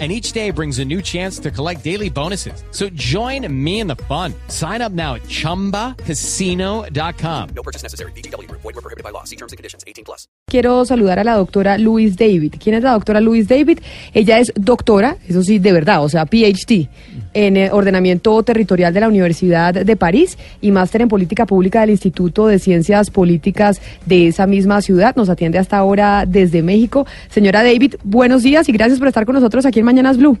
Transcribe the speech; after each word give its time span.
and 0.00 0.10
each 0.10 0.32
day 0.32 0.50
brings 0.50 0.80
a 0.80 0.84
new 0.84 1.00
chance 1.00 1.38
to 1.38 1.52
collect 1.52 1.84
daily 1.84 2.10
bonuses. 2.10 2.64
So 2.72 2.88
join 2.94 3.46
me 3.48 3.78
in 3.78 3.86
the 3.86 3.94
fun. 4.08 4.34
Sign 4.48 4.82
up 4.82 4.90
now 4.90 5.14
at 5.14 5.22
ChumbaCasino.com. 5.28 7.48
No 7.54 7.62
purchase 7.62 7.84
necessary. 7.84 8.10
BGW. 8.16 8.50
Void 8.50 8.64
were 8.64 8.72
prohibited 8.72 9.04
by 9.04 9.10
law. 9.10 9.22
See 9.22 9.36
terms 9.36 9.52
and 9.52 9.56
conditions. 9.56 9.84
18 9.86 10.04
plus. 10.04 10.26
Quiero 10.46 10.84
saludar 10.84 11.18
a 11.18 11.24
la 11.24 11.36
doctora 11.36 11.78
Louise 11.78 12.16
David. 12.16 12.54
¿Quién 12.62 12.76
es 12.76 12.82
la 12.82 12.92
doctora 12.92 13.20
Louise 13.20 13.52
David? 13.52 13.78
Ella 14.12 14.38
es 14.38 14.52
doctora, 14.54 15.16
eso 15.26 15.42
sí, 15.42 15.58
de 15.58 15.72
verdad, 15.72 16.04
o 16.04 16.08
sea, 16.08 16.26
PhD 16.26 16.88
en 17.32 17.56
eh, 17.56 17.70
ordenamiento 17.72 18.40
territorial 18.42 18.94
de 18.94 19.00
la 19.00 19.08
Universidad 19.08 19.74
de 19.74 19.96
París 19.96 20.38
y 20.60 20.70
máster 20.70 21.02
en 21.02 21.08
política 21.08 21.46
pública 21.46 21.80
del 21.80 21.90
Instituto 21.90 22.46
de 22.46 22.58
Ciencias 22.58 23.10
Políticas 23.10 23.80
de 24.06 24.28
esa 24.28 24.46
misma 24.46 24.80
ciudad. 24.82 25.16
Nos 25.16 25.28
atiende 25.28 25.58
hasta 25.58 25.76
ahora 25.76 26.24
desde 26.26 26.62
México. 26.62 27.06
Señora 27.30 27.64
David, 27.64 27.96
buenos 28.04 28.42
días 28.42 28.68
y 28.68 28.72
gracias 28.72 28.98
por 28.98 29.08
estar 29.08 29.26
con 29.26 29.34
nosotros 29.34 29.66
aquí 29.66 29.80
en 29.80 29.83
Mañanas 29.84 30.18
Blue. 30.18 30.38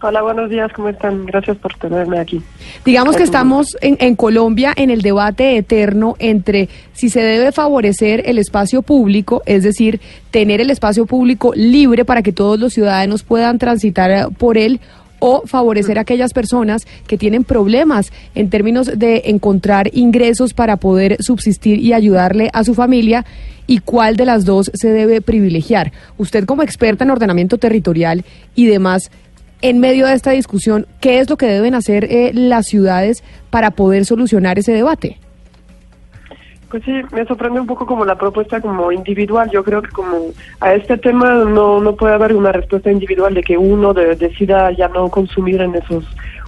Hola, 0.00 0.22
buenos 0.22 0.48
días, 0.48 0.72
¿cómo 0.72 0.90
están? 0.90 1.26
Gracias 1.26 1.56
por 1.56 1.74
tenerme 1.74 2.20
aquí. 2.20 2.40
Digamos 2.84 3.16
que 3.16 3.24
estamos 3.24 3.76
en, 3.80 3.96
en, 3.98 4.14
Colombia 4.14 4.72
en 4.76 4.90
el 4.90 5.02
debate 5.02 5.56
eterno 5.56 6.14
entre 6.20 6.68
si 6.92 7.10
se 7.10 7.20
debe 7.20 7.50
favorecer 7.50 8.22
el 8.26 8.38
espacio 8.38 8.82
público, 8.82 9.42
es 9.44 9.64
decir, 9.64 10.00
tener 10.30 10.60
el 10.60 10.70
espacio 10.70 11.04
público 11.04 11.52
libre 11.52 12.04
para 12.04 12.22
que 12.22 12.32
todos 12.32 12.60
los 12.60 12.74
ciudadanos 12.74 13.24
puedan 13.24 13.58
transitar 13.58 14.28
por 14.38 14.56
él, 14.56 14.80
o 15.18 15.42
favorecer 15.46 15.98
a 15.98 16.02
aquellas 16.02 16.32
personas 16.32 16.86
que 17.06 17.18
tienen 17.18 17.44
problemas 17.44 18.12
en 18.34 18.50
términos 18.50 18.90
de 18.98 19.22
encontrar 19.26 19.90
ingresos 19.92 20.54
para 20.54 20.76
poder 20.76 21.16
subsistir 21.20 21.78
y 21.80 21.92
ayudarle 21.92 22.50
a 22.52 22.64
su 22.64 22.74
familia 22.74 23.24
y 23.66 23.78
cuál 23.80 24.16
de 24.16 24.24
las 24.24 24.44
dos 24.44 24.70
se 24.74 24.88
debe 24.88 25.20
privilegiar. 25.20 25.92
Usted 26.16 26.44
como 26.44 26.62
experta 26.62 27.04
en 27.04 27.10
ordenamiento 27.10 27.58
territorial 27.58 28.24
y 28.54 28.66
demás, 28.66 29.10
en 29.60 29.78
medio 29.78 30.06
de 30.06 30.14
esta 30.14 30.30
discusión, 30.30 30.86
¿qué 31.00 31.18
es 31.18 31.28
lo 31.28 31.36
que 31.36 31.46
deben 31.46 31.74
hacer 31.74 32.04
eh, 32.04 32.30
las 32.32 32.66
ciudades 32.66 33.22
para 33.50 33.72
poder 33.72 34.04
solucionar 34.04 34.58
ese 34.58 34.72
debate? 34.72 35.18
Pues 36.70 36.84
sí, 36.84 36.92
me 37.12 37.24
sorprende 37.24 37.60
un 37.60 37.66
poco 37.66 37.86
como 37.86 38.04
la 38.04 38.16
propuesta 38.16 38.60
como 38.60 38.92
individual. 38.92 39.50
Yo 39.50 39.64
creo 39.64 39.80
que 39.80 39.90
como 39.90 40.18
a 40.60 40.74
este 40.74 40.98
tema 40.98 41.32
no, 41.32 41.80
no 41.80 41.96
puede 41.96 42.14
haber 42.14 42.36
una 42.36 42.52
respuesta 42.52 42.90
individual 42.90 43.32
de 43.32 43.42
que 43.42 43.56
uno 43.56 43.94
decida 43.94 44.70
ya 44.72 44.88
no 44.88 45.08
consumir 45.08 45.62
en 45.62 45.74
esos 45.76 46.04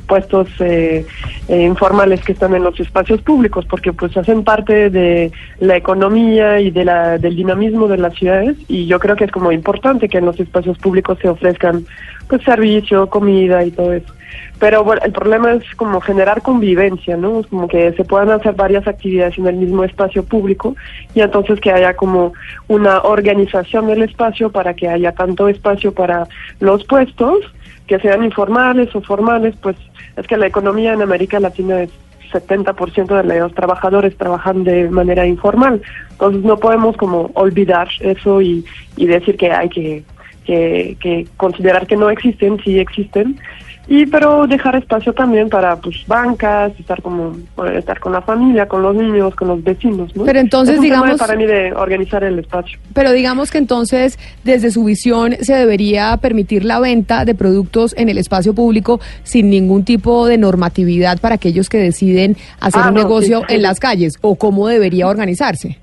puestos 0.07 0.49
eh, 0.59 1.07
eh, 1.49 1.63
informales 1.63 2.21
que 2.23 2.33
están 2.33 2.53
en 2.55 2.65
los 2.65 2.79
espacios 2.81 3.23
públicos, 3.23 3.65
porque 3.65 3.93
pues 3.93 4.17
hacen 4.17 4.43
parte 4.43 4.91
de 4.91 5.31
la 5.61 5.77
economía 5.77 6.61
y 6.61 6.73
de 6.73 6.85
la, 6.85 7.17
del 7.17 7.37
dinamismo 7.37 7.87
de 7.87 7.97
las 7.97 8.15
ciudades 8.15 8.57
y 8.67 8.87
yo 8.87 8.99
creo 8.99 9.15
que 9.15 9.25
es 9.25 9.31
como 9.31 9.53
importante 9.53 10.09
que 10.09 10.19
en 10.19 10.27
los 10.27 10.41
espacios 10.41 10.77
públicos 10.79 11.17
se 11.23 11.29
ofrezcan 11.29 11.87
pues 12.29 12.43
servicio, 12.43 13.09
comida 13.09 13.65
y 13.65 13.71
todo 13.71 13.93
eso. 13.93 14.13
Pero 14.59 14.85
bueno, 14.85 15.01
el 15.05 15.13
problema 15.13 15.53
es 15.53 15.65
como 15.77 16.01
generar 16.01 16.43
convivencia, 16.43 17.17
¿no? 17.17 17.43
Como 17.49 17.67
que 17.69 17.93
se 17.93 18.05
puedan 18.05 18.31
hacer 18.31 18.55
varias 18.55 18.87
actividades 18.87 19.39
en 19.39 19.47
el 19.47 19.57
mismo 19.57 19.85
espacio 19.85 20.23
público 20.25 20.77
y 21.15 21.21
entonces 21.21 21.61
que 21.61 21.73
haya 21.73 21.95
como 21.95 22.33
una 22.69 23.01
organización 23.03 23.87
del 23.87 24.03
espacio 24.03 24.51
para 24.51 24.75
que 24.75 24.89
haya 24.89 25.13
tanto 25.13 25.49
espacio 25.49 25.93
para 25.93 26.27
los 26.61 26.85
puestos, 26.85 27.39
que 27.87 27.99
sean 27.99 28.23
informales 28.23 28.95
o 28.95 29.01
formales, 29.01 29.55
pues 29.63 29.77
es 30.17 30.27
que 30.27 30.37
la 30.37 30.47
economía 30.47 30.93
en 30.93 31.03
América 31.03 31.41
Latina 31.41 31.83
es 31.83 31.91
70% 32.33 33.23
de 33.23 33.41
los 33.41 33.55
trabajadores 33.55 34.17
trabajan 34.17 34.65
de 34.65 34.89
manera 34.89 35.27
informal. 35.27 35.83
Entonces 36.13 36.43
no 36.45 36.57
podemos 36.59 36.97
como 36.97 37.31
olvidar 37.35 37.89
eso 38.01 38.41
y, 38.41 38.65
y 38.97 39.07
decir 39.07 39.37
que 39.37 39.51
hay 39.51 39.69
que, 39.69 40.05
que, 40.51 40.97
que 41.01 41.29
considerar 41.37 41.87
que 41.87 41.97
no 41.97 42.11
existen, 42.11 42.59
sí 42.65 42.81
existen. 42.81 43.39
Y 43.87 44.07
pero 44.07 44.47
dejar 44.49 44.77
espacio 44.77 45.13
también 45.13 45.49
para 45.49 45.77
pues 45.77 46.05
bancas 46.07 46.73
estar 46.79 47.01
como 47.03 47.37
estar 47.77 47.99
con 47.99 48.13
la 48.13 48.21
familia 48.21 48.67
con 48.67 48.83
los 48.83 48.95
niños 48.95 49.35
con 49.35 49.49
los 49.49 49.65
vecinos 49.65 50.15
¿no? 50.15 50.25
pero 50.25 50.39
entonces 50.39 50.81
digamos 50.81 51.19
para 51.19 51.35
mí 51.35 51.45
de 51.45 51.73
organizar 51.73 52.23
el 52.23 52.39
espacio. 52.39 52.79
Pero 52.95 53.11
digamos 53.13 53.51
que 53.51 53.59
entonces 53.59 54.19
desde 54.45 54.71
su 54.71 54.85
visión 54.85 55.35
se 55.41 55.55
debería 55.55 56.17
permitir 56.19 56.65
la 56.65 56.79
venta 56.79 57.25
de 57.25 57.35
productos 57.35 57.95
en 57.97 58.09
el 58.09 58.19
espacio 58.19 58.55
público 58.55 59.01
sin 59.25 59.51
ningún 59.51 59.85
tipo 59.85 60.27
de 60.27 60.39
normatividad 60.39 61.19
para 61.21 61.37
aquellos 61.37 61.69
que 61.69 61.79
deciden 61.79 62.37
hacer 62.61 62.83
ah, 62.85 62.89
un 62.89 62.95
negocio 62.95 63.43
en 63.49 63.63
las 63.63 63.81
calles 63.81 64.15
o 64.21 64.37
cómo 64.37 64.69
debería 64.69 65.09
organizarse 65.09 65.79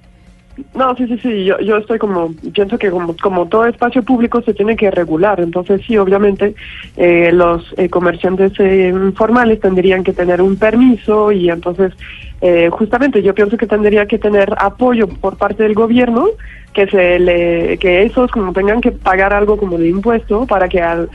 no, 0.73 0.95
sí, 0.95 1.07
sí, 1.07 1.17
sí, 1.19 1.45
yo, 1.45 1.59
yo 1.59 1.77
estoy 1.77 1.99
como, 1.99 2.33
pienso 2.53 2.77
que 2.77 2.89
como, 2.89 3.15
como 3.17 3.47
todo 3.47 3.65
espacio 3.65 4.03
público 4.03 4.41
se 4.41 4.53
tiene 4.53 4.75
que 4.75 4.89
regular, 4.89 5.39
entonces 5.39 5.81
sí, 5.85 5.97
obviamente 5.97 6.55
eh, 6.95 7.31
los 7.31 7.73
eh, 7.77 7.89
comerciantes 7.89 8.53
eh, 8.59 8.89
informales 8.89 9.59
tendrían 9.59 10.03
que 10.03 10.13
tener 10.13 10.41
un 10.41 10.57
permiso 10.57 11.31
y 11.31 11.49
entonces 11.49 11.93
eh, 12.41 12.69
justamente 12.71 13.23
yo 13.23 13.33
pienso 13.33 13.57
que 13.57 13.65
tendría 13.65 14.05
que 14.05 14.19
tener 14.19 14.53
apoyo 14.57 15.07
por 15.07 15.37
parte 15.37 15.63
del 15.63 15.73
gobierno 15.73 16.27
que 16.73 16.85
se 16.87 17.17
le 17.17 17.77
que 17.79 18.03
esos 18.03 18.29
como 18.31 18.53
tengan 18.53 18.81
que 18.81 18.91
pagar 18.91 19.33
algo 19.33 19.57
como 19.57 19.77
de 19.77 19.89
impuesto 19.89 20.45
para 20.45 20.69
que 20.69 20.79
al, 20.79 21.09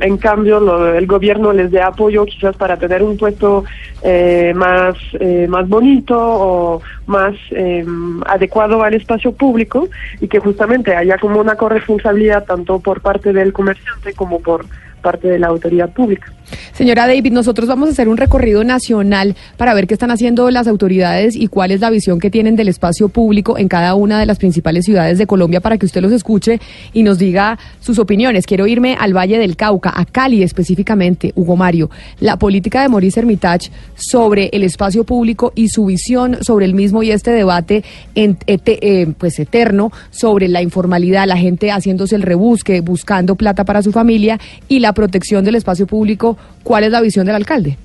en 0.00 0.16
cambio 0.18 0.94
el 0.94 1.06
gobierno 1.06 1.52
les 1.52 1.70
dé 1.70 1.82
apoyo 1.82 2.24
quizás 2.24 2.56
para 2.56 2.76
tener 2.76 3.02
un 3.02 3.16
puesto 3.16 3.64
eh, 4.02 4.52
más 4.54 4.94
eh, 5.18 5.46
más 5.48 5.68
bonito 5.68 6.16
o 6.16 6.82
más 7.06 7.34
em, 7.50 8.22
adecuado 8.26 8.82
al 8.82 8.94
espacio 8.94 9.32
público 9.32 9.88
y 10.20 10.28
que 10.28 10.38
justamente 10.38 10.94
haya 10.94 11.18
como 11.18 11.40
una 11.40 11.56
corresponsabilidad 11.56 12.44
tanto 12.44 12.78
por 12.78 13.00
parte 13.00 13.32
del 13.32 13.52
comerciante 13.52 14.12
como 14.12 14.40
por 14.40 14.66
parte 15.04 15.28
de 15.28 15.38
la 15.38 15.48
autoridad 15.48 15.90
pública. 15.90 16.32
Señora 16.72 17.06
David, 17.06 17.32
nosotros 17.32 17.68
vamos 17.68 17.88
a 17.88 17.92
hacer 17.92 18.08
un 18.08 18.16
recorrido 18.16 18.64
nacional 18.64 19.36
para 19.56 19.74
ver 19.74 19.86
qué 19.86 19.94
están 19.94 20.10
haciendo 20.10 20.50
las 20.50 20.66
autoridades 20.66 21.36
y 21.36 21.46
cuál 21.46 21.70
es 21.70 21.80
la 21.80 21.90
visión 21.90 22.18
que 22.18 22.30
tienen 22.30 22.56
del 22.56 22.68
espacio 22.68 23.08
público 23.08 23.56
en 23.58 23.68
cada 23.68 23.94
una 23.94 24.18
de 24.18 24.26
las 24.26 24.33
principales 24.38 24.84
ciudades 24.84 25.18
de 25.18 25.26
Colombia 25.26 25.60
para 25.60 25.78
que 25.78 25.86
usted 25.86 26.02
los 26.02 26.12
escuche 26.12 26.60
y 26.92 27.02
nos 27.02 27.18
diga 27.18 27.58
sus 27.80 27.98
opiniones. 27.98 28.46
Quiero 28.46 28.66
irme 28.66 28.96
al 28.98 29.16
Valle 29.16 29.38
del 29.38 29.56
Cauca, 29.56 29.92
a 29.94 30.04
Cali 30.04 30.42
específicamente, 30.42 31.32
Hugo 31.34 31.56
Mario. 31.56 31.90
La 32.20 32.38
política 32.38 32.82
de 32.82 32.88
Maurice 32.88 33.20
Hermitage 33.20 33.70
sobre 33.94 34.50
el 34.52 34.62
espacio 34.62 35.04
público 35.04 35.52
y 35.54 35.68
su 35.68 35.86
visión 35.86 36.38
sobre 36.42 36.66
el 36.66 36.74
mismo 36.74 37.02
y 37.02 37.10
este 37.10 37.30
debate 37.30 37.84
en, 38.14 38.38
eh, 38.46 39.06
pues 39.18 39.38
eterno 39.38 39.92
sobre 40.10 40.48
la 40.48 40.62
informalidad, 40.62 41.26
la 41.26 41.36
gente 41.36 41.70
haciéndose 41.70 42.16
el 42.16 42.22
rebusque, 42.22 42.80
buscando 42.80 43.34
plata 43.36 43.64
para 43.64 43.82
su 43.82 43.92
familia 43.92 44.38
y 44.68 44.80
la 44.80 44.92
protección 44.92 45.44
del 45.44 45.56
espacio 45.56 45.86
público, 45.86 46.36
¿cuál 46.62 46.84
es 46.84 46.90
la 46.90 47.00
visión 47.00 47.26
del 47.26 47.36
alcalde? 47.36 47.76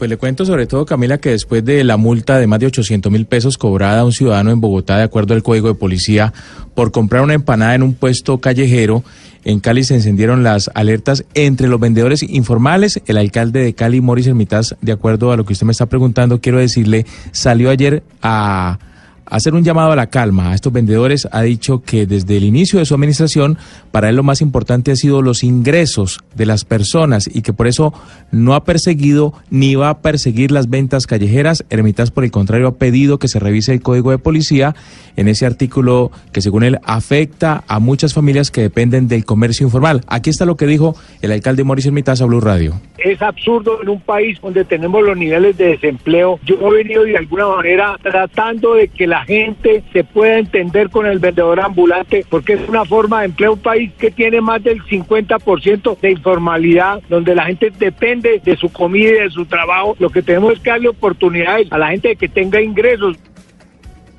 Pues 0.00 0.08
le 0.08 0.16
cuento 0.16 0.46
sobre 0.46 0.66
todo, 0.66 0.86
Camila, 0.86 1.18
que 1.18 1.28
después 1.28 1.62
de 1.62 1.84
la 1.84 1.98
multa 1.98 2.38
de 2.38 2.46
más 2.46 2.58
de 2.58 2.64
800 2.64 3.12
mil 3.12 3.26
pesos 3.26 3.58
cobrada 3.58 4.00
a 4.00 4.04
un 4.06 4.12
ciudadano 4.12 4.50
en 4.50 4.58
Bogotá, 4.58 4.96
de 4.96 5.02
acuerdo 5.02 5.34
al 5.34 5.42
Código 5.42 5.68
de 5.68 5.74
Policía, 5.74 6.32
por 6.74 6.90
comprar 6.90 7.20
una 7.20 7.34
empanada 7.34 7.74
en 7.74 7.82
un 7.82 7.92
puesto 7.92 8.38
callejero, 8.38 9.04
en 9.44 9.60
Cali 9.60 9.84
se 9.84 9.96
encendieron 9.96 10.42
las 10.42 10.70
alertas 10.72 11.26
entre 11.34 11.68
los 11.68 11.78
vendedores 11.78 12.22
informales. 12.22 13.02
El 13.04 13.18
alcalde 13.18 13.62
de 13.62 13.74
Cali, 13.74 14.00
Moris 14.00 14.26
Hermitas, 14.26 14.74
de 14.80 14.92
acuerdo 14.92 15.32
a 15.32 15.36
lo 15.36 15.44
que 15.44 15.52
usted 15.52 15.66
me 15.66 15.72
está 15.72 15.84
preguntando, 15.84 16.40
quiero 16.40 16.60
decirle, 16.60 17.04
salió 17.32 17.68
ayer 17.68 18.02
a 18.22 18.78
hacer 19.30 19.54
un 19.54 19.64
llamado 19.64 19.92
a 19.92 19.96
la 19.96 20.08
calma 20.08 20.50
a 20.50 20.54
estos 20.54 20.72
vendedores. 20.72 21.28
Ha 21.32 21.42
dicho 21.42 21.82
que 21.82 22.06
desde 22.06 22.36
el 22.36 22.44
inicio 22.44 22.78
de 22.78 22.84
su 22.84 22.94
administración, 22.94 23.58
para 23.90 24.08
él 24.08 24.16
lo 24.16 24.22
más 24.22 24.40
importante 24.40 24.92
ha 24.92 24.96
sido 24.96 25.22
los 25.22 25.42
ingresos 25.42 26.20
de 26.34 26.46
las 26.46 26.64
personas 26.64 27.28
y 27.32 27.42
que 27.42 27.52
por 27.52 27.66
eso 27.66 27.94
no 28.30 28.54
ha 28.54 28.64
perseguido 28.64 29.32
ni 29.50 29.74
va 29.74 29.90
a 29.90 29.98
perseguir 29.98 30.50
las 30.50 30.68
ventas 30.68 31.06
callejeras. 31.06 31.64
Hermitas, 31.70 32.10
por 32.10 32.24
el 32.24 32.30
contrario, 32.30 32.68
ha 32.68 32.74
pedido 32.74 33.18
que 33.18 33.28
se 33.28 33.38
revise 33.38 33.72
el 33.72 33.82
código 33.82 34.10
de 34.10 34.18
policía 34.18 34.74
en 35.16 35.28
ese 35.28 35.46
artículo 35.46 36.10
que, 36.32 36.40
según 36.40 36.64
él, 36.64 36.78
afecta 36.84 37.64
a 37.68 37.78
muchas 37.78 38.14
familias 38.14 38.50
que 38.50 38.62
dependen 38.62 39.08
del 39.08 39.24
comercio 39.24 39.66
informal. 39.66 40.02
Aquí 40.06 40.30
está 40.30 40.44
lo 40.44 40.56
que 40.56 40.66
dijo 40.66 40.96
el 41.22 41.32
alcalde 41.32 41.64
Mauricio 41.64 41.90
Hermitas 41.90 42.20
a 42.20 42.26
Blue 42.26 42.40
Radio. 42.40 42.80
Es 42.98 43.20
absurdo 43.22 43.80
en 43.82 43.88
un 43.88 44.00
país 44.00 44.38
donde 44.40 44.64
tenemos 44.64 45.02
los 45.02 45.16
niveles 45.16 45.56
de 45.56 45.68
desempleo. 45.68 46.38
Yo 46.44 46.56
he 46.56 46.82
venido 46.82 47.04
de 47.04 47.16
alguna 47.16 47.48
manera 47.48 47.96
tratando 48.02 48.74
de 48.74 48.88
que 48.88 49.06
la 49.06 49.19
gente 49.24 49.82
se 49.92 50.04
pueda 50.04 50.38
entender 50.38 50.90
con 50.90 51.06
el 51.06 51.18
vendedor 51.18 51.60
ambulante, 51.60 52.24
porque 52.28 52.54
es 52.54 52.68
una 52.68 52.84
forma 52.84 53.20
de 53.20 53.26
empleo, 53.26 53.54
un 53.54 53.58
país 53.60 53.92
que 53.98 54.10
tiene 54.10 54.40
más 54.40 54.62
del 54.62 54.82
50% 54.82 55.98
de 55.98 56.10
informalidad, 56.10 57.02
donde 57.08 57.34
la 57.34 57.46
gente 57.46 57.70
depende 57.78 58.40
de 58.44 58.56
su 58.56 58.70
comida 58.70 59.10
y 59.10 59.22
de 59.22 59.30
su 59.30 59.46
trabajo. 59.46 59.96
Lo 59.98 60.10
que 60.10 60.22
tenemos 60.22 60.54
es 60.54 60.60
que 60.60 60.70
darle 60.70 60.88
oportunidades 60.88 61.70
a 61.70 61.78
la 61.78 61.88
gente 61.88 62.08
de 62.08 62.16
que 62.16 62.28
tenga 62.28 62.60
ingresos. 62.60 63.16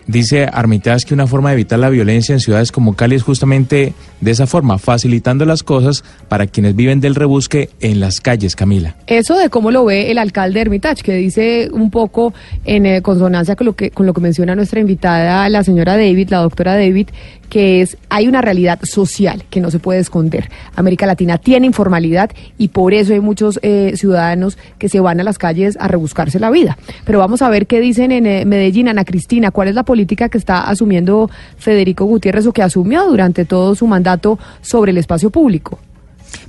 Dice 0.08 0.48
Armitage 0.52 1.06
que 1.06 1.14
una 1.14 1.28
forma 1.28 1.50
de 1.50 1.54
evitar 1.54 1.80
la 1.80 1.90
violencia 1.90 2.34
en 2.34 2.40
ciudades 2.40 2.72
como 2.72 2.96
Cali 2.96 3.16
es 3.16 3.24
justamente 3.24 3.94
de 4.20 4.32
esa 4.32 4.48
forma, 4.48 4.78
facilitando 4.78 5.46
las 5.46 5.64
cosas 5.64 6.04
para 6.28 6.48
quienes 6.48 6.76
viven 6.76 7.00
del 7.00 7.16
rebusque 7.16 7.70
en 7.80 8.00
las 8.00 8.20
calles, 8.20 8.56
Camila. 8.56 8.96
Eso 9.08 9.38
de 9.38 9.50
cómo 9.50 9.72
lo 9.72 9.86
ve 9.86 10.12
el 10.12 10.18
alcalde 10.18 10.62
Hermitage, 10.62 11.04
que 11.04 11.14
dice 11.14 11.70
un 11.72 11.92
poco 11.92 12.34
en 12.66 12.86
eh, 12.86 13.02
consonancia 13.02 13.56
con 13.56 13.68
lo, 13.68 13.74
que, 13.74 13.92
con 13.92 14.06
lo 14.06 14.14
que 14.14 14.22
menciona 14.22 14.56
nuestra 14.56 14.80
invitada, 14.80 15.48
la 15.50 15.64
señora 15.64 15.98
David, 15.98 16.30
la 16.30 16.40
doctora 16.40 16.76
David, 16.76 17.10
que 17.52 17.82
es 17.82 17.98
hay 18.08 18.30
una 18.30 18.42
realidad 18.42 18.80
social 18.84 19.44
que 19.50 19.60
no 19.60 19.70
se 19.70 19.78
puede 19.78 20.00
esconder. 20.00 20.50
América 20.74 21.06
Latina 21.06 21.38
tiene 21.38 21.68
informalidad 21.68 22.32
y 22.58 22.70
por 22.70 22.94
eso 22.94 23.12
hay 23.12 23.20
muchos 23.20 23.60
eh, 23.62 23.92
ciudadanos 23.96 24.58
que 24.80 24.88
se 24.88 25.02
van 25.02 25.20
a 25.20 25.24
las 25.24 25.38
calles 25.38 25.78
a 25.82 25.90
rebuscarse 25.90 26.40
la 26.40 26.50
vida. 26.50 26.78
Pero 27.04 27.20
vamos 27.20 27.42
a 27.42 27.50
ver 27.50 27.68
qué 27.68 27.82
dicen 27.82 28.14
en 28.14 28.26
eh, 28.26 28.46
Medellín, 28.46 28.88
Ana 28.88 29.04
Cristina, 29.04 29.52
cuál 29.52 29.68
es 29.68 29.76
la 29.76 29.84
política 29.84 30.30
que 30.30 30.38
está 30.38 30.62
asumiendo 30.62 31.30
Federico 31.58 32.06
Gutiérrez 32.06 32.48
o 32.48 32.54
que 32.54 32.64
asumió 32.64 33.06
durante 33.06 33.44
todo 33.44 33.76
su 33.76 33.86
mandato 33.86 34.40
sobre 34.62 34.92
el 34.92 34.98
espacio 34.98 35.30
público. 35.30 35.78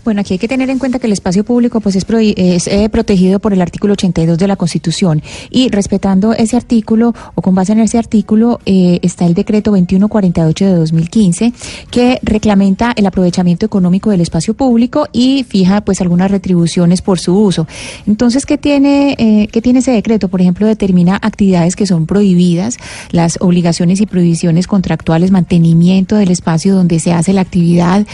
Bueno, 0.05 0.21
aquí 0.21 0.35
hay 0.35 0.39
que 0.39 0.49
tener 0.49 0.69
en 0.69 0.81
cuenta 0.81 0.99
que 0.99 1.07
el 1.07 1.13
espacio 1.13 1.45
público 1.45 1.81
pues 1.81 1.95
es, 1.95 2.05
eh, 2.67 2.89
protegido 2.89 3.39
por 3.39 3.53
el 3.53 3.63
artículo 3.63 3.93
82 3.93 4.37
de 4.37 4.49
la 4.49 4.57
Constitución 4.57 5.23
y 5.49 5.69
respetando 5.69 6.33
ese 6.33 6.57
artículo 6.57 7.15
o 7.37 7.43
con 7.43 7.55
base 7.55 7.71
en 7.71 7.79
ese 7.79 7.99
artículo 7.99 8.59
eh, 8.67 8.99
está 9.03 9.27
el 9.27 9.35
decreto 9.35 9.71
2148 9.71 10.65
de 10.65 10.75
2015 10.75 11.53
que 11.93 12.19
reclamenta 12.23 12.93
el 12.97 13.07
aprovechamiento 13.07 13.65
económico 13.65 14.11
del 14.11 14.23
espacio 14.23 14.55
público 14.55 15.07
y 15.13 15.45
fija 15.45 15.83
pues 15.83 16.01
algunas 16.01 16.33
retribuciones 16.33 17.01
por 17.01 17.21
su 17.21 17.39
uso. 17.39 17.69
Entonces, 18.05 18.45
¿qué 18.45 18.59
tiene, 18.59 19.15
eh, 19.19 19.49
¿qué 19.53 19.63
tiene 19.63 19.79
ese 19.79 19.93
decreto? 19.93 20.27
Por 20.27 20.41
ejemplo, 20.41 20.67
determina 20.67 21.17
actividades 21.23 21.77
que 21.77 21.87
son 21.87 22.07
prohibidas, 22.07 22.77
las 23.13 23.39
obligaciones 23.41 24.01
y 24.01 24.07
prohibiciones 24.07 24.67
contractuales, 24.67 25.31
mantenimiento 25.31 26.17
del 26.17 26.33
espacio 26.33 26.75
donde 26.75 26.99
se 26.99 27.13
hace 27.13 27.33
la 27.33 27.43
actividad, 27.43 28.05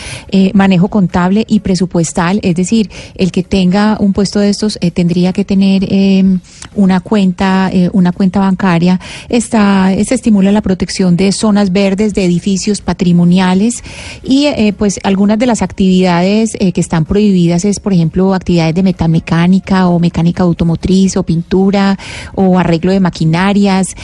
manejo 0.53 0.89
contable 0.89 1.47
y 1.49 1.61
presupuesto 1.61 1.78
presupuestal, 1.79 2.41
es 2.43 2.57
decir, 2.57 2.91
el 3.15 3.31
que 3.31 3.45
tenga 3.45 3.97
un 4.01 4.13
puesto 4.13 4.41
de 4.41 4.49
estos 4.49 4.79
eh, 4.81 4.91
tendría 4.91 5.33
que 5.33 5.45
tener 5.45 5.87
em, 5.89 6.41
una 6.75 6.99
cuenta, 6.99 7.71
eh, 7.73 7.89
una 7.93 8.11
cuenta 8.11 8.41
bancaria. 8.41 8.99
Está, 9.29 9.95
se 10.05 10.15
estimula 10.17 10.51
la 10.51 10.61
protección 10.61 11.17
de 11.17 11.31
zonas 11.31 11.71
verdes, 11.71 12.15
de 12.15 12.25
edificios 12.25 12.81
patrimoniales 12.81 13.85
y 14.25 14.47
eh, 14.47 14.75
pues 14.77 14.99
algunas 15.05 15.39
de 15.39 15.47
las 15.47 15.63
actividades 15.63 16.57
que 16.59 16.81
están 16.81 17.05
prohibidas 17.05 17.65
es, 17.65 17.79
por 17.79 17.93
ejemplo, 17.93 18.35
actividades 18.35 18.75
de 18.75 18.83
metamecánica 18.83 19.87
o 19.87 20.01
mecánica 20.01 20.43
automotriz 20.43 21.17
o 21.17 21.23
pintura 21.23 21.97
o 22.35 22.59
arreglo 22.59 22.91
de 22.91 22.99
maquinarias, 22.99 23.95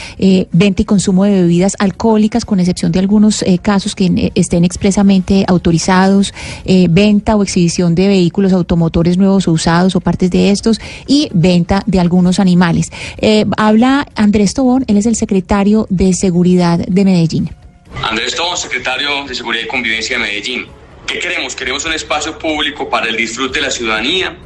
venta 0.51 0.81
y 0.81 0.85
consumo 0.85 1.25
de 1.25 1.41
bebidas 1.41 1.73
alcohólicas, 1.79 2.45
con 2.45 2.59
excepción 2.59 2.91
de 2.91 2.99
algunos 2.99 3.43
casos 3.61 3.95
que 3.95 4.31
estén 4.35 4.63
expresamente 4.63 5.43
autorizados, 5.47 6.33
venta 6.89 7.35
o 7.35 7.43
exhibición 7.43 7.64
de 7.75 8.07
vehículos 8.07 8.53
automotores 8.53 9.17
nuevos 9.17 9.47
o 9.47 9.51
usados 9.51 9.95
o 9.95 10.01
partes 10.01 10.29
de 10.29 10.51
estos 10.51 10.79
y 11.07 11.29
venta 11.33 11.81
de 11.85 11.99
algunos 11.99 12.39
animales. 12.39 12.91
Eh, 13.17 13.45
habla 13.57 14.07
Andrés 14.15 14.53
Tobón, 14.53 14.85
él 14.87 14.97
es 14.97 15.05
el 15.05 15.15
secretario 15.15 15.87
de 15.89 16.13
Seguridad 16.13 16.79
de 16.79 17.05
Medellín. 17.05 17.49
Andrés 18.03 18.35
Tobón, 18.35 18.57
secretario 18.57 19.25
de 19.25 19.33
Seguridad 19.33 19.63
y 19.65 19.67
Convivencia 19.67 20.17
de 20.17 20.23
Medellín. 20.23 20.67
¿Qué 21.07 21.19
queremos? 21.19 21.55
Queremos 21.55 21.85
un 21.85 21.93
espacio 21.93 22.37
público 22.37 22.89
para 22.89 23.07
el 23.07 23.15
disfrute 23.15 23.59
de 23.59 23.65
la 23.65 23.71
ciudadanía, 23.71 24.37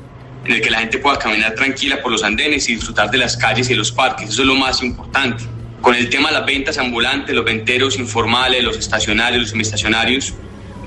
en 0.45 0.51
el 0.51 0.61
que 0.61 0.69
la 0.69 0.79
gente 0.79 0.97
pueda 0.99 1.17
caminar 1.17 1.55
tranquila 1.55 2.01
por 2.01 2.11
los 2.11 2.23
andenes 2.23 2.69
y 2.69 2.75
disfrutar 2.75 3.11
de 3.11 3.17
las 3.17 3.35
calles 3.35 3.69
y 3.69 3.75
los 3.75 3.91
parques. 3.91 4.29
Eso 4.29 4.41
es 4.41 4.47
lo 4.47 4.55
más 4.55 4.81
importante. 4.81 5.43
Con 5.81 5.95
el 5.95 6.09
tema 6.09 6.29
de 6.29 6.35
las 6.35 6.45
ventas 6.45 6.77
ambulantes, 6.77 7.35
los 7.35 7.45
venteros 7.45 7.97
informales, 7.97 8.63
los 8.63 8.77
estacionarios, 8.77 9.41
los 9.41 9.49
semiestacionarios, 9.51 10.33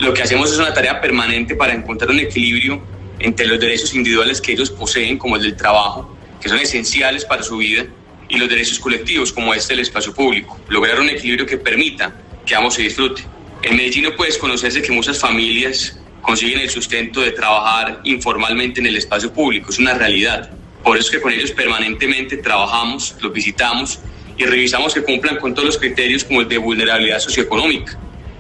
lo 0.03 0.13
que 0.13 0.23
hacemos 0.23 0.51
es 0.51 0.59
una 0.59 0.75
tarea 0.75 1.01
permanente 1.01 1.55
para 1.55 1.73
encontrar 1.73 2.11
un 2.11 2.19
equilibrio 2.19 2.83
entre 3.21 3.47
los 3.47 3.61
derechos 3.61 3.95
individuales 3.95 4.41
que 4.41 4.51
ellos 4.51 4.69
poseen, 4.69 5.17
como 5.17 5.37
el 5.37 5.43
del 5.43 5.57
trabajo, 5.57 6.17
que 6.41 6.49
son 6.49 6.59
esenciales 6.59 7.25
para 7.25 7.45
su 7.45 7.59
vida, 7.59 7.87
y 8.29 8.37
los 8.37 8.49
derechos 8.49 8.81
colectivos, 8.81 9.33
como 9.33 9.55
este 9.55 9.75
del 9.75 9.83
espacio 9.83 10.13
público. 10.13 10.59
Lograr 10.69 10.99
un 10.99 11.09
equilibrio 11.09 11.47
que 11.47 11.57
permita 11.57 12.17
que 12.45 12.55
ambos 12.55 12.75
se 12.75 12.83
disfruten. 12.83 13.25
En 13.63 13.77
Medellín 13.77 14.03
no 14.03 14.17
puede 14.17 14.37
conocerse 14.39 14.83
que 14.83 14.91
muchas 14.91 15.21
familias 15.21 15.97
consiguen 16.21 16.59
el 16.59 16.71
sustento 16.71 17.21
de 17.21 17.31
trabajar 17.31 18.01
informalmente 18.03 18.81
en 18.81 18.87
el 18.87 18.97
espacio 18.97 19.33
público, 19.33 19.71
es 19.71 19.79
una 19.79 19.95
realidad. 19.95 20.51
Por 20.83 20.97
eso 20.97 21.07
es 21.07 21.11
que 21.13 21.21
con 21.21 21.33
ellos 21.33 21.53
permanentemente 21.53 22.39
trabajamos, 22.39 23.15
los 23.21 23.33
visitamos 23.33 24.01
y 24.37 24.45
revisamos 24.47 24.95
que 24.95 25.03
cumplan 25.05 25.37
con 25.37 25.55
todos 25.55 25.67
los 25.67 25.79
criterios 25.79 26.25
como 26.25 26.41
el 26.41 26.49
de 26.49 26.59
vulnerabilidad 26.59 27.21
socioeconómica, 27.21 27.97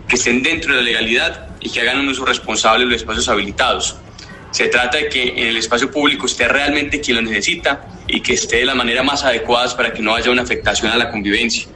que 0.09 0.17
estén 0.17 0.43
dentro 0.43 0.75
de 0.75 0.81
la 0.81 0.85
legalidad 0.85 1.51
y 1.62 1.70
que 1.70 1.81
hagan 1.81 2.00
un 2.00 2.09
uso 2.09 2.25
responsable 2.25 2.85
de 2.85 2.91
los 2.91 3.00
espacios 3.00 3.29
habilitados. 3.29 3.97
Se 4.50 4.69
trata 4.69 4.99
de 4.99 5.09
que 5.09 5.29
en 5.29 5.47
el 5.47 5.56
espacio 5.56 5.91
público 5.91 6.26
esté 6.26 6.47
realmente 6.47 7.00
quien 7.00 7.17
lo 7.17 7.23
necesita 7.23 7.88
y 8.06 8.20
que 8.20 8.35
esté 8.35 8.56
de 8.56 8.67
la 8.67 8.75
manera 8.75 9.03
más 9.03 9.25
adecuada 9.25 9.75
para 9.76 9.93
que 9.93 10.03
no 10.03 10.14
haya 10.14 10.31
una 10.31 10.43
afectación 10.43 10.93
a 10.93 10.97
la 10.97 11.11
convivencia. 11.11 11.67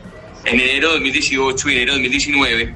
En 0.44 0.61
enero 0.61 0.88
de 0.88 0.94
2018 0.94 1.71
y 1.71 1.73
enero 1.73 1.93
de 1.94 2.00
2019, 2.00 2.75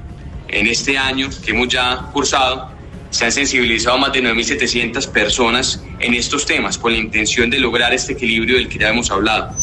en 0.48 0.66
este 0.66 0.96
año 0.96 1.28
que 1.44 1.50
hemos 1.50 1.68
ya 1.68 2.08
cursado, 2.12 2.70
se 3.10 3.24
han 3.24 3.32
sensibilizado 3.32 3.98
más 3.98 4.12
de 4.12 4.22
9.700 4.22 5.08
personas 5.08 5.84
en 5.98 6.14
estos 6.14 6.46
temas 6.46 6.78
con 6.78 6.92
la 6.92 6.98
intención 6.98 7.50
de 7.50 7.58
lograr 7.58 7.92
este 7.92 8.14
equilibrio 8.14 8.56
del 8.56 8.68
que 8.68 8.78
ya 8.78 8.88
hemos 8.88 9.10
hablado. 9.10 9.54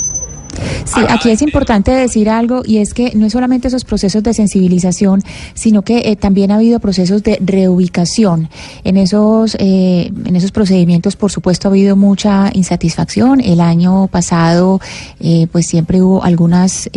Sí, 0.88 1.01
aquí 1.10 1.30
es 1.30 1.42
importante 1.42 1.92
decir 1.92 2.30
algo 2.30 2.62
y 2.66 2.78
es 2.78 2.94
que 2.94 3.12
no 3.13 3.25
es 3.25 3.34
solamente 3.34 3.68
esos 3.68 3.84
procesos 3.84 4.24
de 4.24 4.34
sensibilización, 4.34 5.22
sino 5.54 5.81
que 5.81 6.10
eh, 6.10 6.16
también 6.16 6.50
ha 6.51 6.56
habido 6.56 6.80
procesos 6.80 7.24
de 7.24 7.38
reubicación. 7.44 8.50
En 8.86 8.95
esos, 8.95 9.56
eh, 9.60 10.12
en 10.25 10.36
esos 10.36 10.51
procedimientos, 10.51 11.18
por 11.18 11.30
supuesto, 11.30 11.68
ha 11.68 11.72
habido 11.72 11.98
mucha 11.98 12.50
insatisfacción. 12.54 13.42
El 13.42 13.60
año 13.60 14.07
pasado, 14.07 14.80
eh, 15.19 15.48
pues 15.51 15.68
siempre 15.68 16.01
hubo 16.01 16.24
algunas 16.24 16.89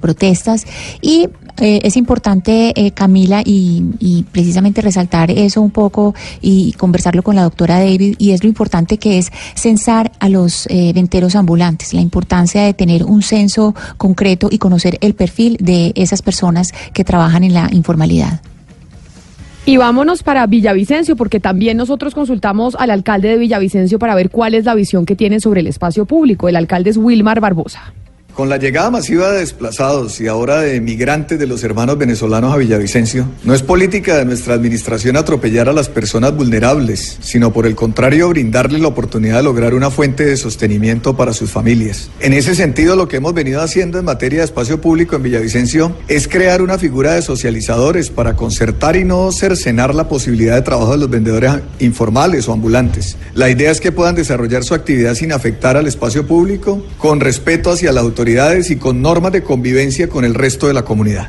protestas 0.00 0.66
y 1.00 1.28
eh, 1.60 1.80
es 1.82 1.96
importante, 1.96 2.72
eh, 2.76 2.92
Camila, 2.92 3.42
y, 3.44 4.24
precisamente 4.30 4.80
resaltar 4.80 5.30
eso 5.30 5.60
un 5.60 5.70
poco 5.70 6.14
y 6.40 6.72
conversarlo 6.74 7.22
con 7.22 7.34
la 7.34 7.42
doctora 7.42 7.78
David, 7.78 8.14
y 8.18 8.30
es 8.30 8.42
lo 8.42 8.48
importante 8.48 8.98
que 8.98 9.18
es 9.18 9.32
censar 9.54 10.12
a 10.20 10.28
los 10.28 10.66
eh, 10.68 10.92
venteros 10.94 11.34
ambulantes, 11.34 11.94
la 11.94 12.00
importancia 12.00 12.62
de 12.62 12.74
tener 12.74 13.04
un 13.04 13.22
censo 13.28 13.74
concreto 13.96 14.48
y 14.50 14.58
conocer 14.58 14.98
el 15.00 15.14
perfil 15.14 15.56
de 15.60 15.92
esas 15.94 16.22
personas 16.22 16.72
que 16.92 17.04
trabajan 17.04 17.44
en 17.44 17.54
la 17.54 17.68
informalidad. 17.72 18.40
Y 19.68 19.76
vámonos 19.76 20.22
para 20.22 20.46
Villavicencio, 20.46 21.14
porque 21.14 21.40
también 21.40 21.76
nosotros 21.76 22.14
consultamos 22.14 22.74
al 22.74 22.90
alcalde 22.90 23.28
de 23.28 23.36
Villavicencio 23.36 23.98
para 23.98 24.14
ver 24.14 24.30
cuál 24.30 24.54
es 24.54 24.64
la 24.64 24.74
visión 24.74 25.04
que 25.04 25.14
tiene 25.14 25.40
sobre 25.40 25.60
el 25.60 25.66
espacio 25.66 26.06
público. 26.06 26.48
El 26.48 26.56
alcalde 26.56 26.88
es 26.88 26.96
Wilmar 26.96 27.40
Barbosa. 27.40 27.92
Con 28.38 28.48
la 28.48 28.56
llegada 28.56 28.88
masiva 28.88 29.32
de 29.32 29.40
desplazados 29.40 30.20
y 30.20 30.28
ahora 30.28 30.60
de 30.60 30.80
migrantes 30.80 31.40
de 31.40 31.46
los 31.48 31.64
hermanos 31.64 31.98
venezolanos 31.98 32.54
a 32.54 32.56
Villavicencio, 32.56 33.26
no 33.42 33.52
es 33.52 33.64
política 33.64 34.16
de 34.16 34.24
nuestra 34.24 34.54
administración 34.54 35.16
atropellar 35.16 35.68
a 35.68 35.72
las 35.72 35.88
personas 35.88 36.36
vulnerables, 36.36 37.18
sino 37.20 37.52
por 37.52 37.66
el 37.66 37.74
contrario 37.74 38.28
brindarles 38.28 38.80
la 38.80 38.86
oportunidad 38.86 39.38
de 39.38 39.42
lograr 39.42 39.74
una 39.74 39.90
fuente 39.90 40.24
de 40.24 40.36
sostenimiento 40.36 41.16
para 41.16 41.32
sus 41.32 41.50
familias. 41.50 42.10
En 42.20 42.32
ese 42.32 42.54
sentido, 42.54 42.94
lo 42.94 43.08
que 43.08 43.16
hemos 43.16 43.34
venido 43.34 43.60
haciendo 43.60 43.98
en 43.98 44.04
materia 44.04 44.38
de 44.38 44.44
espacio 44.44 44.80
público 44.80 45.16
en 45.16 45.24
Villavicencio 45.24 45.96
es 46.06 46.28
crear 46.28 46.62
una 46.62 46.78
figura 46.78 47.14
de 47.14 47.22
socializadores 47.22 48.08
para 48.08 48.36
concertar 48.36 48.94
y 48.94 49.02
no 49.02 49.32
cercenar 49.32 49.96
la 49.96 50.06
posibilidad 50.06 50.54
de 50.54 50.62
trabajo 50.62 50.92
de 50.92 50.98
los 50.98 51.10
vendedores 51.10 51.54
informales 51.80 52.46
o 52.46 52.52
ambulantes. 52.52 53.16
La 53.34 53.50
idea 53.50 53.72
es 53.72 53.80
que 53.80 53.90
puedan 53.90 54.14
desarrollar 54.14 54.62
su 54.62 54.74
actividad 54.74 55.16
sin 55.16 55.32
afectar 55.32 55.76
al 55.76 55.88
espacio 55.88 56.24
público, 56.24 56.86
con 56.98 57.18
respeto 57.18 57.72
hacia 57.72 57.90
la 57.90 58.00
autoridad 58.00 58.27
y 58.28 58.76
con 58.76 59.00
normas 59.00 59.32
de 59.32 59.42
convivencia 59.42 60.08
con 60.08 60.24
el 60.24 60.34
resto 60.34 60.68
de 60.68 60.74
la 60.74 60.84
comunidad. 60.84 61.28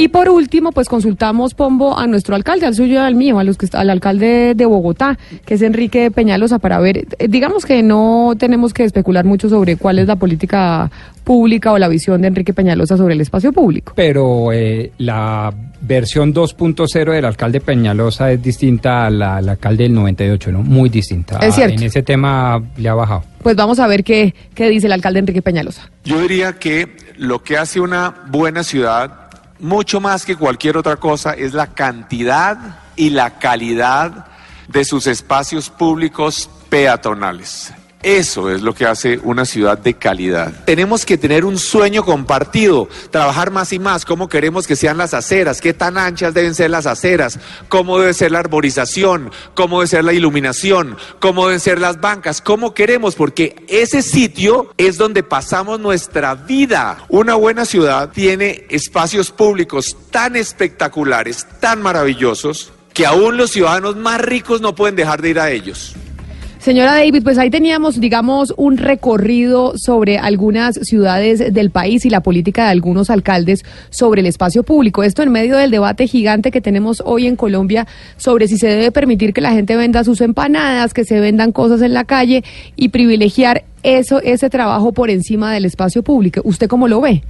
Y 0.00 0.08
por 0.08 0.28
último, 0.28 0.70
pues 0.70 0.88
consultamos, 0.88 1.54
Pombo, 1.54 1.98
a 1.98 2.06
nuestro 2.06 2.36
alcalde, 2.36 2.66
al 2.66 2.74
suyo 2.76 2.94
y 2.94 2.96
al 2.98 3.16
mío, 3.16 3.40
a 3.40 3.42
los 3.42 3.58
que, 3.58 3.66
al 3.72 3.90
alcalde 3.90 4.54
de 4.54 4.64
Bogotá, 4.64 5.18
que 5.44 5.54
es 5.54 5.62
Enrique 5.62 6.12
Peñalosa, 6.12 6.60
para 6.60 6.78
ver, 6.78 6.98
eh, 7.18 7.26
digamos 7.28 7.66
que 7.66 7.82
no 7.82 8.34
tenemos 8.38 8.72
que 8.72 8.84
especular 8.84 9.24
mucho 9.24 9.48
sobre 9.48 9.76
cuál 9.76 9.98
es 9.98 10.06
la 10.06 10.14
política 10.14 10.88
pública 11.24 11.72
o 11.72 11.78
la 11.78 11.88
visión 11.88 12.22
de 12.22 12.28
Enrique 12.28 12.52
Peñalosa 12.52 12.96
sobre 12.96 13.14
el 13.14 13.20
espacio 13.20 13.52
público. 13.52 13.92
Pero 13.96 14.52
eh, 14.52 14.92
la 14.98 15.52
versión 15.80 16.32
2.0 16.32 17.12
del 17.12 17.24
alcalde 17.24 17.60
Peñalosa 17.60 18.30
es 18.30 18.40
distinta 18.40 19.06
al 19.06 19.20
alcalde 19.20 19.82
del 19.82 19.94
98, 19.94 20.52
¿no? 20.52 20.62
Muy 20.62 20.90
distinta. 20.90 21.40
Es 21.40 21.56
cierto. 21.56 21.74
En 21.74 21.82
ese 21.82 22.04
tema 22.04 22.62
le 22.76 22.88
ha 22.88 22.94
bajado. 22.94 23.24
Pues 23.42 23.56
vamos 23.56 23.80
a 23.80 23.88
ver 23.88 24.04
qué, 24.04 24.32
qué 24.54 24.68
dice 24.68 24.86
el 24.86 24.92
alcalde 24.92 25.18
Enrique 25.18 25.42
Peñalosa. 25.42 25.90
Yo 26.04 26.20
diría 26.20 26.52
que 26.52 26.86
lo 27.16 27.42
que 27.42 27.56
hace 27.56 27.80
una 27.80 28.14
buena 28.30 28.62
ciudad 28.62 29.27
mucho 29.58 30.00
más 30.00 30.24
que 30.24 30.36
cualquier 30.36 30.76
otra 30.76 30.96
cosa, 30.96 31.32
es 31.32 31.54
la 31.54 31.68
cantidad 31.68 32.80
y 32.96 33.10
la 33.10 33.38
calidad 33.38 34.26
de 34.68 34.84
sus 34.84 35.06
espacios 35.06 35.70
públicos 35.70 36.48
peatonales. 36.68 37.72
Eso 38.02 38.48
es 38.48 38.62
lo 38.62 38.74
que 38.74 38.86
hace 38.86 39.18
una 39.24 39.44
ciudad 39.44 39.76
de 39.76 39.94
calidad. 39.94 40.64
Tenemos 40.64 41.04
que 41.04 41.18
tener 41.18 41.44
un 41.44 41.58
sueño 41.58 42.04
compartido, 42.04 42.88
trabajar 43.10 43.50
más 43.50 43.72
y 43.72 43.80
más, 43.80 44.04
cómo 44.04 44.28
queremos 44.28 44.68
que 44.68 44.76
sean 44.76 44.98
las 44.98 45.14
aceras, 45.14 45.60
qué 45.60 45.74
tan 45.74 45.98
anchas 45.98 46.32
deben 46.32 46.54
ser 46.54 46.70
las 46.70 46.86
aceras, 46.86 47.40
cómo 47.68 47.98
debe 47.98 48.14
ser 48.14 48.30
la 48.30 48.38
arborización, 48.38 49.32
cómo 49.54 49.80
debe 49.80 49.88
ser 49.88 50.04
la 50.04 50.12
iluminación, 50.12 50.96
cómo 51.18 51.46
deben 51.46 51.58
ser 51.58 51.80
las 51.80 52.00
bancas, 52.00 52.40
cómo 52.40 52.72
queremos, 52.72 53.16
porque 53.16 53.64
ese 53.66 54.02
sitio 54.02 54.72
es 54.76 54.96
donde 54.96 55.24
pasamos 55.24 55.80
nuestra 55.80 56.36
vida. 56.36 56.98
Una 57.08 57.34
buena 57.34 57.64
ciudad 57.64 58.10
tiene 58.10 58.64
espacios 58.68 59.32
públicos 59.32 59.96
tan 60.12 60.36
espectaculares, 60.36 61.48
tan 61.58 61.82
maravillosos, 61.82 62.70
que 62.94 63.06
aún 63.06 63.36
los 63.36 63.50
ciudadanos 63.50 63.96
más 63.96 64.20
ricos 64.20 64.60
no 64.60 64.76
pueden 64.76 64.94
dejar 64.94 65.20
de 65.20 65.30
ir 65.30 65.40
a 65.40 65.50
ellos. 65.50 65.96
Señora 66.58 66.94
David, 66.94 67.22
pues 67.22 67.38
ahí 67.38 67.50
teníamos, 67.50 68.00
digamos, 68.00 68.52
un 68.56 68.78
recorrido 68.78 69.74
sobre 69.76 70.18
algunas 70.18 70.74
ciudades 70.74 71.54
del 71.54 71.70
país 71.70 72.04
y 72.04 72.10
la 72.10 72.20
política 72.20 72.64
de 72.64 72.70
algunos 72.70 73.10
alcaldes 73.10 73.64
sobre 73.90 74.22
el 74.22 74.26
espacio 74.26 74.64
público. 74.64 75.04
Esto 75.04 75.22
en 75.22 75.30
medio 75.30 75.56
del 75.56 75.70
debate 75.70 76.08
gigante 76.08 76.50
que 76.50 76.60
tenemos 76.60 77.00
hoy 77.06 77.28
en 77.28 77.36
Colombia 77.36 77.86
sobre 78.16 78.48
si 78.48 78.58
se 78.58 78.66
debe 78.66 78.90
permitir 78.90 79.32
que 79.32 79.40
la 79.40 79.52
gente 79.52 79.76
venda 79.76 80.02
sus 80.02 80.20
empanadas, 80.20 80.94
que 80.94 81.04
se 81.04 81.20
vendan 81.20 81.52
cosas 81.52 81.80
en 81.80 81.94
la 81.94 82.04
calle 82.04 82.42
y 82.74 82.88
privilegiar 82.88 83.62
eso, 83.84 84.20
ese 84.20 84.50
trabajo 84.50 84.92
por 84.92 85.10
encima 85.10 85.52
del 85.52 85.64
espacio 85.64 86.02
público. 86.02 86.40
¿Usted 86.42 86.66
cómo 86.66 86.88
lo 86.88 87.00
ve? 87.00 87.22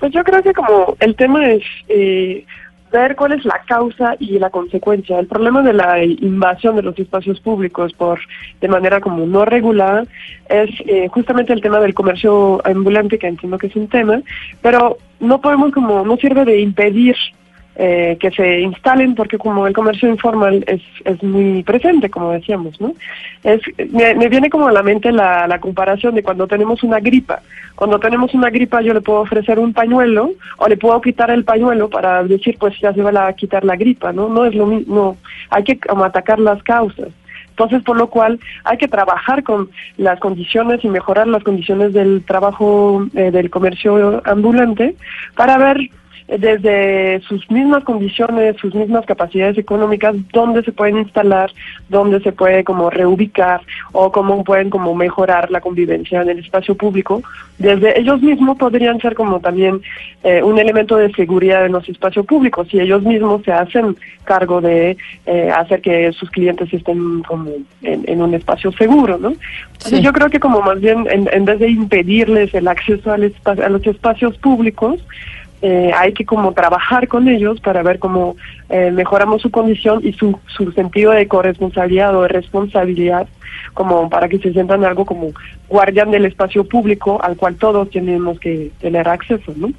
Pues 0.00 0.12
yo 0.12 0.24
creo 0.24 0.42
que 0.42 0.52
como 0.52 0.96
el 0.98 1.14
tema 1.14 1.48
es 1.48 1.62
eh, 1.88 2.44
ver 2.92 3.16
cuál 3.16 3.32
es 3.32 3.44
la 3.44 3.60
causa 3.66 4.16
y 4.18 4.38
la 4.38 4.50
consecuencia. 4.50 5.18
El 5.18 5.26
problema 5.26 5.62
de 5.62 5.72
la 5.72 6.04
invasión 6.04 6.76
de 6.76 6.82
los 6.82 6.98
espacios 6.98 7.40
públicos 7.40 7.92
por 7.94 8.20
de 8.60 8.68
manera 8.68 9.00
como 9.00 9.26
no 9.26 9.44
regulada 9.44 10.04
es 10.48 10.70
eh, 10.86 11.08
justamente 11.08 11.52
el 11.52 11.60
tema 11.60 11.80
del 11.80 11.94
comercio 11.94 12.60
ambulante, 12.64 13.18
que 13.18 13.26
entiendo 13.26 13.58
que 13.58 13.68
es 13.68 13.76
un 13.76 13.88
tema, 13.88 14.22
pero 14.60 14.98
no 15.20 15.40
podemos 15.40 15.72
como, 15.72 16.04
no 16.04 16.16
sirve 16.16 16.44
de 16.44 16.60
impedir 16.60 17.16
eh, 17.74 18.18
que 18.20 18.30
se 18.30 18.60
instalen 18.60 19.14
porque 19.14 19.38
como 19.38 19.66
el 19.66 19.72
comercio 19.72 20.08
informal 20.08 20.62
es, 20.66 20.82
es 21.04 21.22
muy 21.22 21.62
presente, 21.62 22.10
como 22.10 22.32
decíamos, 22.32 22.78
¿no? 22.80 22.94
Es, 23.42 23.62
me, 23.90 24.28
viene 24.28 24.50
como 24.50 24.68
a 24.68 24.72
la 24.72 24.82
mente 24.82 25.10
la, 25.10 25.58
comparación 25.58 26.14
de 26.14 26.22
cuando 26.22 26.46
tenemos 26.46 26.82
una 26.82 27.00
gripa. 27.00 27.40
Cuando 27.74 27.98
tenemos 27.98 28.34
una 28.34 28.50
gripa 28.50 28.82
yo 28.82 28.92
le 28.92 29.00
puedo 29.00 29.20
ofrecer 29.20 29.58
un 29.58 29.72
pañuelo 29.72 30.32
o 30.58 30.68
le 30.68 30.76
puedo 30.76 31.00
quitar 31.00 31.30
el 31.30 31.44
pañuelo 31.44 31.88
para 31.88 32.22
decir 32.24 32.56
pues 32.58 32.78
ya 32.78 32.92
se 32.92 33.02
va 33.02 33.26
a 33.26 33.32
quitar 33.32 33.64
la 33.64 33.76
gripa, 33.76 34.12
¿no? 34.12 34.28
No 34.28 34.44
es 34.44 34.54
lo 34.54 34.66
mismo, 34.66 35.16
hay 35.48 35.64
que 35.64 35.78
como 35.78 36.04
atacar 36.04 36.38
las 36.38 36.62
causas. 36.62 37.08
Entonces, 37.52 37.82
por 37.82 37.96
lo 37.96 38.08
cual 38.08 38.40
hay 38.64 38.78
que 38.78 38.88
trabajar 38.88 39.42
con 39.42 39.70
las 39.96 40.18
condiciones 40.20 40.84
y 40.84 40.88
mejorar 40.88 41.26
las 41.26 41.42
condiciones 41.42 41.92
del 41.92 42.22
trabajo 42.24 43.06
eh, 43.14 43.30
del 43.30 43.50
comercio 43.50 44.22
ambulante 44.24 44.94
para 45.36 45.58
ver 45.58 45.90
desde 46.28 47.20
sus 47.28 47.50
mismas 47.50 47.84
condiciones, 47.84 48.56
sus 48.56 48.74
mismas 48.74 49.04
capacidades 49.06 49.58
económicas, 49.58 50.14
dónde 50.32 50.62
se 50.62 50.72
pueden 50.72 50.98
instalar, 50.98 51.50
dónde 51.88 52.20
se 52.20 52.32
puede 52.32 52.64
como 52.64 52.90
reubicar 52.90 53.60
o 53.92 54.10
cómo 54.12 54.44
pueden 54.44 54.70
como 54.70 54.94
mejorar 54.94 55.50
la 55.50 55.60
convivencia 55.60 56.22
en 56.22 56.30
el 56.30 56.38
espacio 56.38 56.74
público. 56.74 57.22
Desde 57.58 57.98
ellos 57.98 58.20
mismos 58.22 58.56
podrían 58.58 59.00
ser 59.00 59.14
como 59.14 59.40
también 59.40 59.80
eh, 60.24 60.42
un 60.42 60.58
elemento 60.58 60.96
de 60.96 61.12
seguridad 61.12 61.66
en 61.66 61.72
los 61.72 61.88
espacios 61.88 62.26
públicos 62.26 62.68
y 62.72 62.80
ellos 62.80 63.02
mismos 63.02 63.42
se 63.44 63.52
hacen 63.52 63.96
cargo 64.24 64.60
de 64.60 64.96
eh, 65.26 65.50
hacer 65.54 65.80
que 65.80 66.12
sus 66.12 66.30
clientes 66.30 66.72
estén 66.72 67.22
como 67.22 67.50
en, 67.82 68.04
en 68.06 68.22
un 68.22 68.34
espacio 68.34 68.72
seguro, 68.72 69.18
¿no? 69.18 69.34
Sí. 69.78 70.00
Yo 70.00 70.12
creo 70.12 70.30
que 70.30 70.40
como 70.40 70.60
más 70.60 70.80
bien 70.80 71.06
en, 71.10 71.28
en 71.32 71.44
vez 71.44 71.58
de 71.58 71.68
impedirles 71.68 72.54
el 72.54 72.68
acceso 72.68 73.12
al 73.12 73.32
a 73.44 73.68
los 73.68 73.86
espacios 73.86 74.36
públicos, 74.38 75.00
eh, 75.62 75.92
hay 75.96 76.12
que 76.12 76.24
como 76.24 76.52
trabajar 76.52 77.06
con 77.06 77.28
ellos 77.28 77.60
para 77.60 77.84
ver 77.84 78.00
cómo 78.00 78.34
eh, 78.68 78.90
mejoramos 78.90 79.42
su 79.42 79.50
condición 79.50 80.00
y 80.02 80.12
su, 80.12 80.36
su 80.46 80.72
sentido 80.72 81.12
de 81.12 81.28
corresponsabilidad 81.28 82.16
o 82.16 82.22
de 82.22 82.28
responsabilidad, 82.28 83.28
como 83.72 84.10
para 84.10 84.28
que 84.28 84.38
se 84.38 84.52
sientan 84.52 84.84
algo 84.84 85.06
como 85.06 85.30
guardián 85.68 86.10
del 86.10 86.26
espacio 86.26 86.64
público 86.64 87.22
al 87.22 87.36
cual 87.36 87.54
todos 87.54 87.90
tenemos 87.90 88.40
que 88.40 88.72
tener 88.80 89.08
acceso, 89.08 89.52
¿no? 89.56 89.72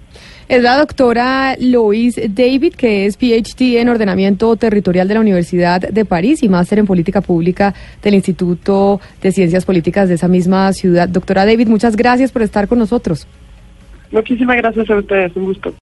Es 0.47 0.61
la 0.61 0.77
doctora 0.77 1.55
Lois 1.59 2.19
David, 2.29 2.75
que 2.75 3.05
es 3.05 3.17
PhD 3.17 3.79
en 3.79 3.89
ordenamiento 3.89 4.55
territorial 4.55 5.07
de 5.07 5.13
la 5.15 5.19
Universidad 5.19 5.81
de 5.81 6.05
París 6.05 6.43
y 6.43 6.49
máster 6.49 6.79
en 6.79 6.85
política 6.85 7.21
pública 7.21 7.73
del 8.01 8.13
Instituto 8.13 9.01
de 9.21 9.31
Ciencias 9.31 9.65
Políticas 9.65 10.07
de 10.07 10.15
esa 10.15 10.27
misma 10.27 10.71
ciudad. 10.71 11.09
Doctora 11.09 11.45
David, 11.45 11.67
muchas 11.67 11.95
gracias 11.95 12.31
por 12.31 12.41
estar 12.41 12.67
con 12.67 12.79
nosotros. 12.79 13.27
Muchísimas 14.13 14.57
gracias 14.57 14.87
a 14.91 14.95
ustedes, 14.95 15.35
un 15.35 15.45
gusto. 15.45 15.73